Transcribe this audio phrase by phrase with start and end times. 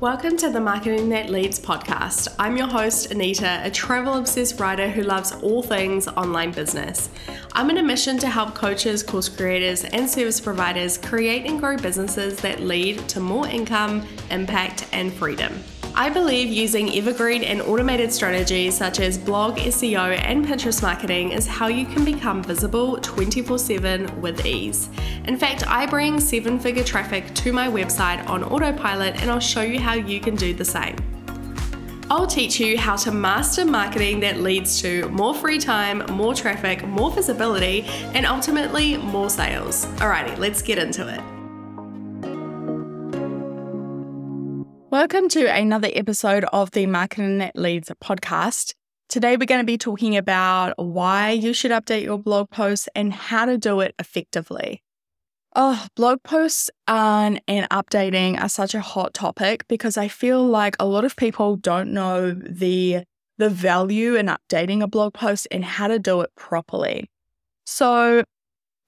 [0.00, 2.32] Welcome to the Marketing That Leads podcast.
[2.38, 7.10] I'm your host, Anita, a travel obsessed writer who loves all things online business.
[7.52, 11.76] I'm on a mission to help coaches, course creators, and service providers create and grow
[11.76, 15.52] businesses that lead to more income, impact, and freedom.
[15.98, 21.44] I believe using evergreen and automated strategies such as blog, SEO, and Pinterest marketing is
[21.44, 24.90] how you can become visible 24 7 with ease.
[25.24, 29.62] In fact, I bring seven figure traffic to my website on autopilot, and I'll show
[29.62, 30.94] you how you can do the same.
[32.08, 36.86] I'll teach you how to master marketing that leads to more free time, more traffic,
[36.86, 37.82] more visibility,
[38.14, 39.86] and ultimately more sales.
[39.96, 41.37] Alrighty, let's get into it.
[44.98, 48.74] Welcome to another episode of the Marketing That Leads podcast.
[49.08, 53.12] Today, we're going to be talking about why you should update your blog posts and
[53.12, 54.82] how to do it effectively.
[55.54, 60.74] Oh, blog posts and, and updating are such a hot topic because I feel like
[60.80, 63.04] a lot of people don't know the,
[63.36, 67.08] the value in updating a blog post and how to do it properly.
[67.66, 68.24] So,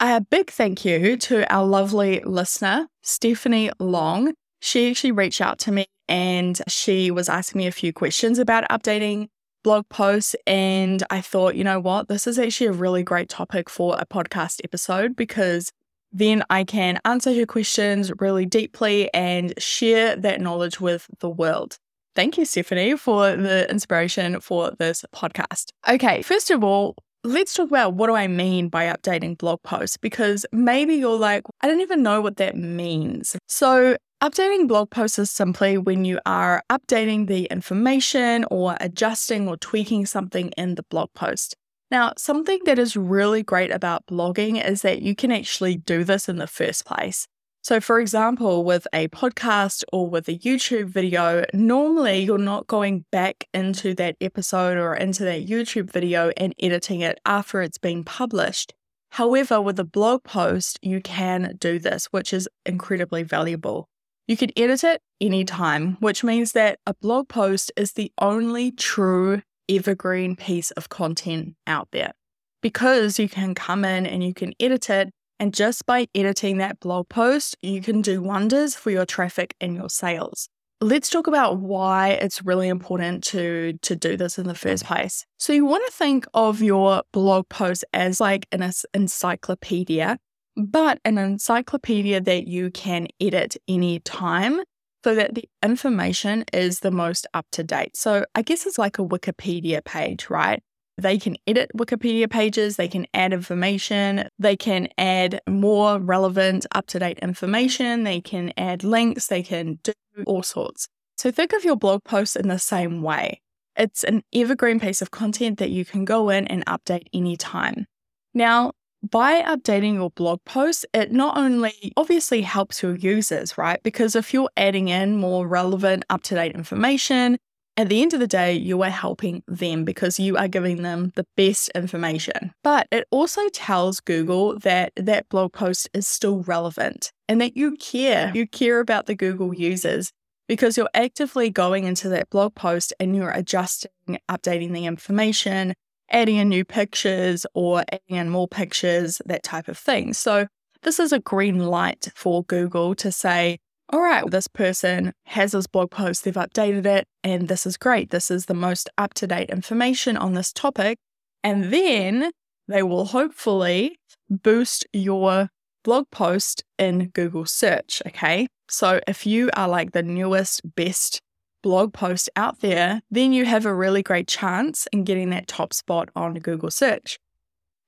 [0.00, 5.72] a big thank you to our lovely listener, Stephanie Long she actually reached out to
[5.72, 9.28] me and she was asking me a few questions about updating
[9.62, 10.34] blog posts.
[10.46, 14.06] And I thought, you know what, this is actually a really great topic for a
[14.06, 15.72] podcast episode because
[16.12, 21.78] then I can answer her questions really deeply and share that knowledge with the world.
[22.16, 25.66] Thank you, Stephanie, for the inspiration for this podcast.
[25.88, 29.96] Okay, first of all, let's talk about what do I mean by updating blog posts
[29.96, 33.36] because maybe you're like, I don't even know what that means.
[33.46, 39.56] So, Updating blog posts is simply when you are updating the information or adjusting or
[39.56, 41.54] tweaking something in the blog post.
[41.92, 46.28] Now, something that is really great about blogging is that you can actually do this
[46.28, 47.28] in the first place.
[47.62, 53.04] So, for example, with a podcast or with a YouTube video, normally you're not going
[53.12, 58.02] back into that episode or into that YouTube video and editing it after it's been
[58.02, 58.74] published.
[59.10, 63.88] However, with a blog post, you can do this, which is incredibly valuable.
[64.28, 69.40] You can edit it anytime, which means that a blog post is the only true
[69.70, 72.12] evergreen piece of content out there
[72.60, 75.10] because you can come in and you can edit it.
[75.40, 79.74] And just by editing that blog post, you can do wonders for your traffic and
[79.74, 80.50] your sales.
[80.82, 85.24] Let's talk about why it's really important to, to do this in the first place.
[85.38, 90.18] So, you want to think of your blog post as like an encyclopedia
[90.58, 94.60] but an encyclopedia that you can edit anytime
[95.04, 97.96] so that the information is the most up to date.
[97.96, 100.60] So I guess it's like a Wikipedia page, right?
[101.00, 106.88] They can edit Wikipedia pages, they can add information, they can add more relevant, up
[106.88, 109.92] to date information, they can add links, they can do
[110.26, 110.88] all sorts.
[111.16, 113.40] So think of your blog post in the same way.
[113.76, 117.86] It's an evergreen piece of content that you can go in and update anytime.
[118.34, 123.82] Now, by updating your blog posts, it not only obviously helps your users, right?
[123.82, 127.38] Because if you're adding in more relevant, up to date information,
[127.76, 131.12] at the end of the day, you are helping them because you are giving them
[131.14, 132.52] the best information.
[132.64, 137.76] But it also tells Google that that blog post is still relevant and that you
[137.76, 138.32] care.
[138.34, 140.10] You care about the Google users
[140.48, 145.74] because you're actively going into that blog post and you're adjusting, updating the information,
[146.10, 150.12] adding in new pictures or adding in more pictures, that type of thing.
[150.12, 150.46] So,
[150.82, 153.58] this is a green light for Google to say,
[153.90, 158.10] all right, this person has this blog post, they've updated it, and this is great.
[158.10, 160.98] This is the most up to date information on this topic.
[161.42, 162.30] And then
[162.68, 163.96] they will hopefully
[164.28, 165.48] boost your
[165.84, 168.02] blog post in Google search.
[168.06, 168.46] Okay.
[168.68, 171.20] So if you are like the newest, best
[171.62, 175.72] blog post out there, then you have a really great chance in getting that top
[175.72, 177.18] spot on Google search.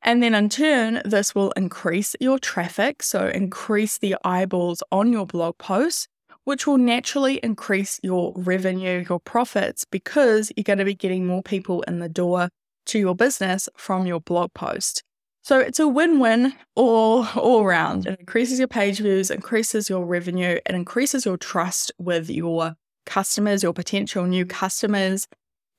[0.03, 5.27] And then in turn, this will increase your traffic, so increase the eyeballs on your
[5.27, 6.09] blog post,
[6.45, 11.43] which will naturally increase your revenue, your profits, because you're going to be getting more
[11.43, 12.49] people in the door
[12.87, 15.03] to your business from your blog post.
[15.43, 18.07] So it's a win-win all all around.
[18.07, 22.75] It increases your page views, increases your revenue, it increases your trust with your
[23.07, 25.27] customers, your potential new customers.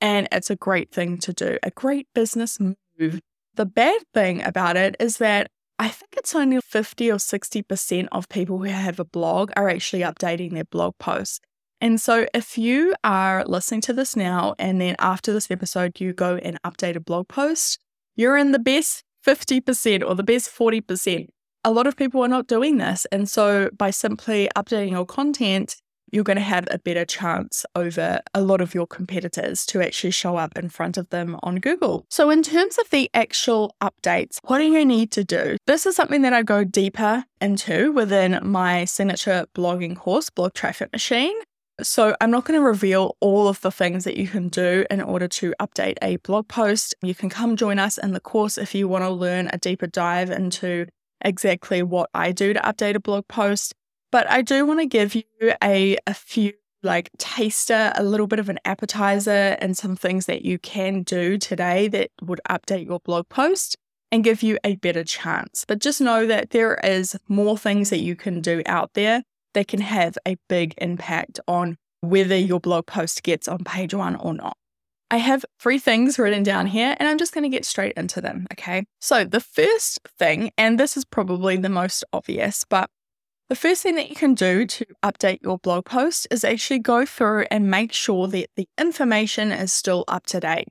[0.00, 3.20] And it's a great thing to do, a great business move.
[3.54, 8.28] The bad thing about it is that I think it's only 50 or 60% of
[8.28, 11.40] people who have a blog are actually updating their blog posts.
[11.80, 16.12] And so, if you are listening to this now and then after this episode, you
[16.12, 17.80] go and update a blog post,
[18.14, 21.26] you're in the best 50% or the best 40%.
[21.64, 23.04] A lot of people are not doing this.
[23.10, 25.74] And so, by simply updating your content,
[26.12, 30.10] you're going to have a better chance over a lot of your competitors to actually
[30.10, 32.04] show up in front of them on Google.
[32.10, 35.56] So, in terms of the actual updates, what do you need to do?
[35.66, 40.92] This is something that I go deeper into within my signature blogging course, Blog Traffic
[40.92, 41.34] Machine.
[41.80, 45.00] So, I'm not going to reveal all of the things that you can do in
[45.00, 46.94] order to update a blog post.
[47.02, 49.86] You can come join us in the course if you want to learn a deeper
[49.86, 50.86] dive into
[51.24, 53.74] exactly what I do to update a blog post.
[54.12, 55.24] But I do want to give you
[55.64, 56.52] a, a few
[56.84, 61.38] like taster, a little bit of an appetizer, and some things that you can do
[61.38, 63.76] today that would update your blog post
[64.10, 65.64] and give you a better chance.
[65.66, 69.22] But just know that there is more things that you can do out there
[69.54, 74.16] that can have a big impact on whether your blog post gets on page one
[74.16, 74.56] or not.
[75.10, 78.20] I have three things written down here and I'm just going to get straight into
[78.20, 78.46] them.
[78.52, 78.84] Okay.
[79.00, 82.90] So, the first thing, and this is probably the most obvious, but
[83.52, 87.04] the first thing that you can do to update your blog post is actually go
[87.04, 90.68] through and make sure that the information is still up to date.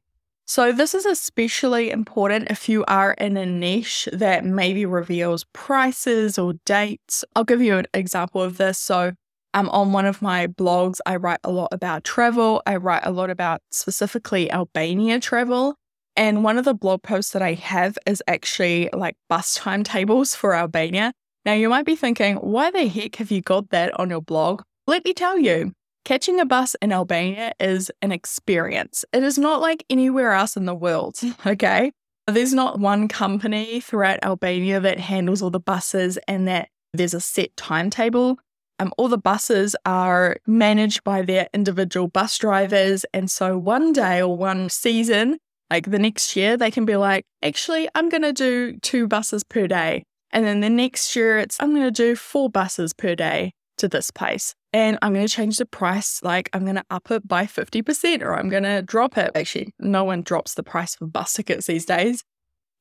[0.47, 6.39] So, this is especially important if you are in a niche that maybe reveals prices
[6.39, 7.23] or dates.
[7.35, 8.79] I'll give you an example of this.
[8.79, 9.13] So,
[9.53, 12.63] um, on one of my blogs, I write a lot about travel.
[12.65, 15.75] I write a lot about specifically Albania travel.
[16.15, 20.55] And one of the blog posts that I have is actually like bus timetables for
[20.55, 21.13] Albania.
[21.45, 24.61] Now, you might be thinking, why the heck have you got that on your blog?
[24.87, 25.73] Let me tell you,
[26.03, 29.05] Catching a bus in Albania is an experience.
[29.13, 31.91] It is not like anywhere else in the world, okay?
[32.25, 37.19] There's not one company throughout Albania that handles all the buses and that there's a
[37.19, 38.39] set timetable.
[38.79, 43.05] Um, all the buses are managed by their individual bus drivers.
[43.13, 45.37] And so one day or one season,
[45.69, 49.43] like the next year, they can be like, actually, I'm going to do two buses
[49.43, 50.03] per day.
[50.33, 53.87] And then the next year, it's, I'm going to do four buses per day to
[53.87, 56.21] this place and I'm going to change the price.
[56.23, 59.31] Like I'm going to up it by 50% or I'm going to drop it.
[59.35, 62.23] Actually, no one drops the price for bus tickets these days.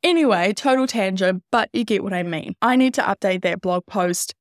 [0.02, 2.54] Anyway, total tangent, but you get what I mean.
[2.62, 4.34] I need to update that blog post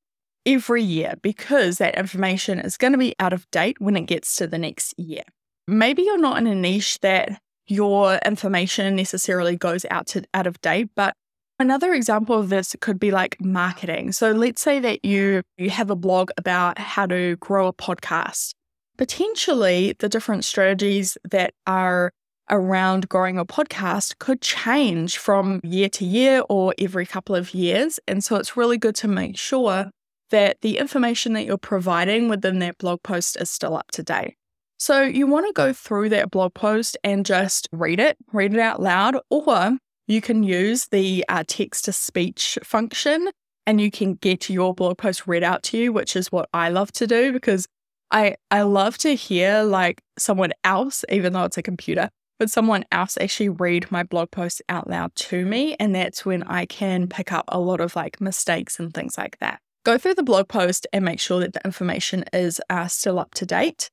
[0.45, 4.35] every year because that information is going to be out of date when it gets
[4.37, 5.23] to the next year.
[5.67, 10.59] Maybe you're not in a niche that your information necessarily goes out to out of
[10.61, 11.13] date, but
[11.61, 14.13] Another example of this could be like marketing.
[14.13, 18.53] So let's say that you you have a blog about how to grow a podcast.
[18.97, 22.11] Potentially the different strategies that are
[22.49, 27.99] around growing a podcast could change from year to year or every couple of years.
[28.07, 29.91] And so it's really good to make sure
[30.31, 34.35] that the information that you're providing within that blog post is still up to date.
[34.77, 38.59] So you want to go through that blog post and just read it, read it
[38.59, 39.77] out loud, or
[40.09, 43.29] you can use the uh, text to speech function
[43.67, 46.69] and you can get your blog post read out to you, which is what I
[46.69, 47.67] love to do because
[48.09, 52.09] I, I love to hear like someone else, even though it's a computer,
[52.39, 55.75] but someone else actually read my blog post out loud to me.
[55.79, 59.37] And that's when I can pick up a lot of like mistakes and things like
[59.37, 59.59] that.
[59.85, 63.35] Go through the blog post and make sure that the information is uh, still up
[63.35, 63.91] to date.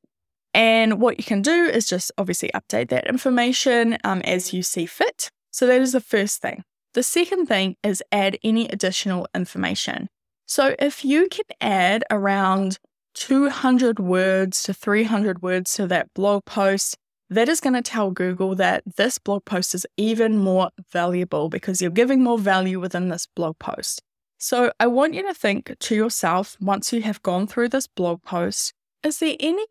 [0.54, 4.86] And what you can do is just obviously update that information um, as you see
[4.86, 5.28] fit.
[5.56, 6.64] So that is the first thing.
[6.92, 10.08] The second thing is add any additional information.
[10.44, 12.78] So if you can add around
[13.14, 16.98] 200 words to 300 words to that blog post,
[17.30, 21.80] that is going to tell Google that this blog post is even more valuable because
[21.80, 24.02] you're giving more value within this blog post.
[24.36, 28.22] So I want you to think to yourself once you have gone through this blog
[28.24, 29.64] post, is there any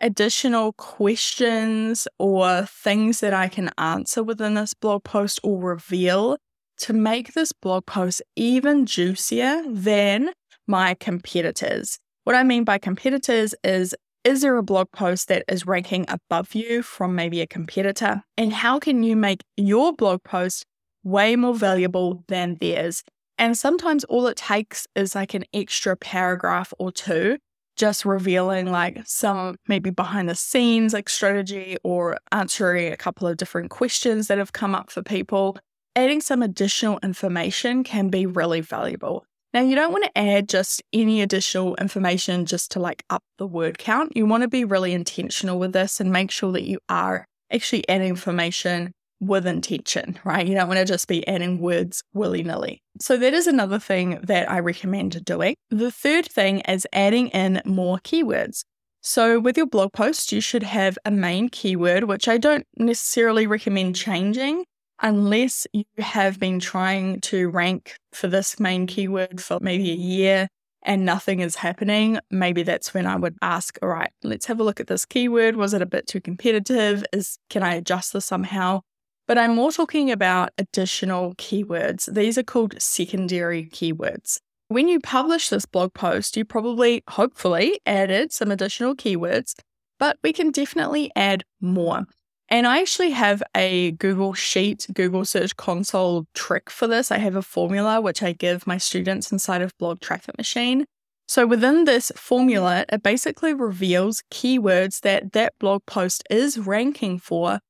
[0.00, 6.38] additional questions or things that I can answer within this blog post or reveal
[6.78, 10.30] to make this blog post even juicier than
[10.66, 11.98] my competitors.
[12.24, 16.54] What I mean by competitors is is there a blog post that is ranking above
[16.54, 18.22] you from maybe a competitor?
[18.36, 20.66] And how can you make your blog post
[21.02, 23.02] way more valuable than theirs?
[23.38, 27.38] And sometimes all it takes is like an extra paragraph or two
[27.78, 33.36] just revealing like some maybe behind the scenes like strategy or answering a couple of
[33.36, 35.56] different questions that have come up for people.
[35.96, 39.24] Adding some additional information can be really valuable.
[39.54, 43.46] Now, you don't want to add just any additional information just to like up the
[43.46, 44.14] word count.
[44.14, 47.88] You want to be really intentional with this and make sure that you are actually
[47.88, 50.46] adding information with intention, right?
[50.46, 52.82] You don't want to just be adding words willy nilly.
[53.00, 55.54] So, that is another thing that I recommend doing.
[55.70, 58.64] The third thing is adding in more keywords.
[59.00, 63.46] So, with your blog post, you should have a main keyword, which I don't necessarily
[63.46, 64.64] recommend changing
[65.00, 70.48] unless you have been trying to rank for this main keyword for maybe a year
[70.82, 74.62] and nothing is happening, maybe that's when I would ask, all right, let's have a
[74.62, 75.56] look at this keyword.
[75.56, 77.04] Was it a bit too competitive?
[77.12, 78.80] Is can I adjust this somehow?
[79.28, 82.12] But I'm more talking about additional keywords.
[82.12, 84.40] These are called secondary keywords.
[84.68, 89.54] When you publish this blog post, you probably, hopefully, added some additional keywords,
[89.98, 92.06] but we can definitely add more.
[92.48, 97.10] And I actually have a Google Sheet, Google Search Console trick for this.
[97.12, 100.86] I have a formula which I give my students inside of Blog Traffic Machine.
[101.26, 107.60] So within this formula, it basically reveals keywords that that blog post is ranking for,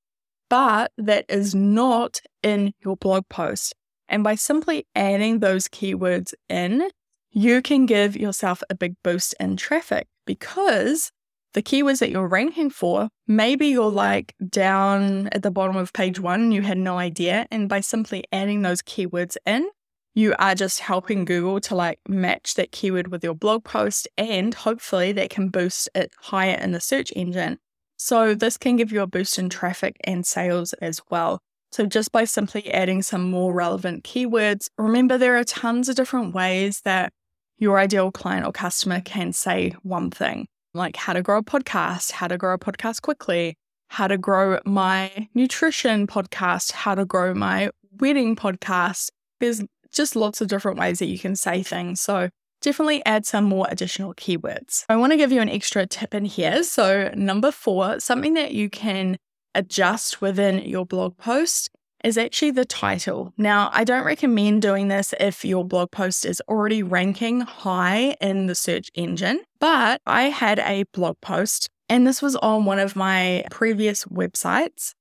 [0.49, 3.75] but that is not in your blog post.
[4.09, 6.89] And by simply adding those keywords in,
[7.31, 11.13] you can give yourself a big boost in traffic because
[11.55, 16.21] the keywords that you're ranking for, maybe you're like down at the bottom of page
[16.21, 17.47] one you had no idea.
[17.51, 19.69] And by simply adding those keywords in,
[20.15, 24.53] you are just helping Google to like match that keyword with your blog post and
[24.53, 27.59] hopefully that can boost it higher in the search engine.
[27.99, 31.41] So this can give you a boost in traffic and sales as well.
[31.73, 36.35] So just by simply adding some more relevant keywords, remember there are tons of different
[36.35, 37.13] ways that
[37.59, 42.13] your ideal client or customer can say one thing like how to grow a podcast,
[42.13, 43.57] how to grow a podcast quickly,
[43.89, 49.11] how to grow my nutrition podcast, how to grow my wedding podcast.
[49.41, 49.63] There's
[49.93, 52.01] just lots of different ways that you can say things.
[52.01, 52.29] So
[52.61, 54.85] definitely add some more additional keywords.
[54.89, 56.63] I want to give you an extra tip in here.
[56.63, 59.17] So, number four, something that you can
[59.55, 61.71] adjust within your blog post
[62.05, 63.33] is actually the title.
[63.37, 68.47] Now, I don't recommend doing this if your blog post is already ranking high in
[68.47, 72.97] the search engine, but I had a blog post and this was on one of
[72.97, 74.93] my previous websites.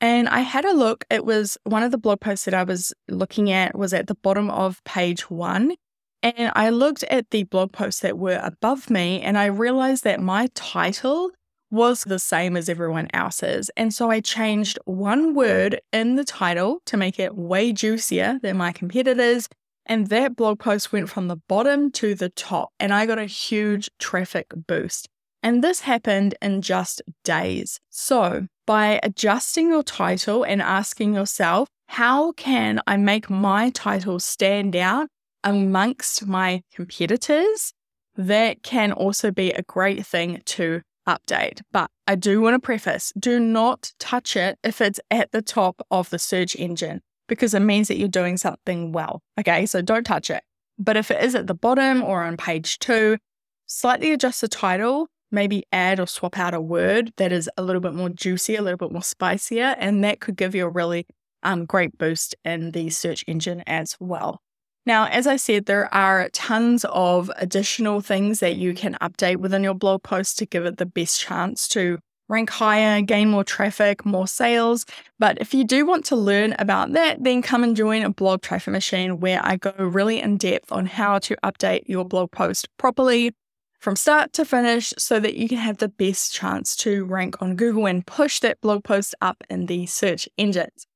[0.00, 1.04] And I had a look.
[1.10, 4.16] It was one of the blog posts that I was looking at was at the
[4.16, 5.74] bottom of page one.
[6.22, 10.20] And I looked at the blog posts that were above me and I realized that
[10.20, 11.30] my title
[11.72, 13.70] was the same as everyone else's.
[13.76, 18.58] And so I changed one word in the title to make it way juicier than
[18.58, 19.48] my competitors.
[19.86, 23.24] And that blog post went from the bottom to the top, and I got a
[23.24, 25.08] huge traffic boost.
[25.42, 27.80] And this happened in just days.
[27.90, 34.76] So, by adjusting your title and asking yourself, how can I make my title stand
[34.76, 35.08] out
[35.44, 37.72] amongst my competitors?
[38.16, 41.60] That can also be a great thing to update.
[41.72, 45.84] But I do want to preface do not touch it if it's at the top
[45.90, 49.22] of the search engine because it means that you're doing something well.
[49.40, 50.42] Okay, so don't touch it.
[50.78, 53.18] But if it is at the bottom or on page two,
[53.66, 57.80] slightly adjust the title, maybe add or swap out a word that is a little
[57.80, 61.06] bit more juicy, a little bit more spicier, and that could give you a really
[61.42, 64.40] um, great boost in the search engine as well.
[64.84, 69.62] Now, as I said, there are tons of additional things that you can update within
[69.62, 71.98] your blog post to give it the best chance to
[72.28, 74.84] rank higher, gain more traffic, more sales.
[75.18, 78.42] But if you do want to learn about that, then come and join a blog
[78.42, 82.68] traffic machine where I go really in depth on how to update your blog post
[82.78, 83.32] properly
[83.78, 87.54] from start to finish so that you can have the best chance to rank on
[87.56, 90.86] Google and push that blog post up in the search engines.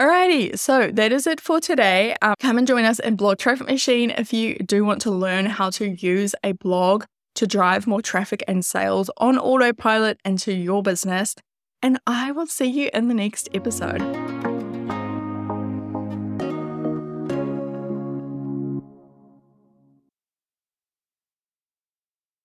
[0.00, 2.16] Alrighty, so that is it for today.
[2.20, 5.46] Um, come and join us in Blog Traffic Machine if you do want to learn
[5.46, 7.04] how to use a blog
[7.36, 11.36] to drive more traffic and sales on autopilot into your business.
[11.80, 14.33] And I will see you in the next episode.